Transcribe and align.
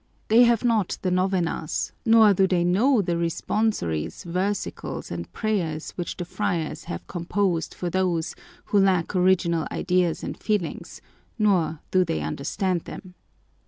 They 0.29 0.45
have 0.45 0.63
not 0.63 0.97
the 1.03 1.11
novenas, 1.11 1.91
nor 2.07 2.33
do 2.33 2.47
they 2.47 2.63
know 2.63 3.03
the 3.03 3.13
responsories, 3.17 4.23
versicles, 4.25 5.11
and 5.11 5.31
prayers 5.31 5.91
which 5.91 6.17
the 6.17 6.25
friars 6.25 6.85
have 6.85 7.05
composed 7.05 7.75
for 7.75 7.91
those 7.91 8.33
who 8.65 8.79
lack 8.79 9.15
original 9.15 9.67
ideas 9.71 10.23
and 10.23 10.35
feelings, 10.35 11.01
nor 11.37 11.81
do 11.91 12.03
they 12.03 12.21
understand 12.21 12.85
them. 12.85 13.13